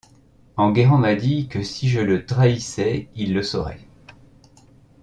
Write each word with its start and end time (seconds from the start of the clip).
Enguerrand 0.57 0.97
m’a 0.97 1.13
dit 1.13 1.47
que 1.47 1.61
si 1.61 1.87
je 1.87 1.99
le 1.99 2.25
trahissais 2.25 3.07
il 3.15 3.35
le 3.35 3.43
saurait. 3.43 3.85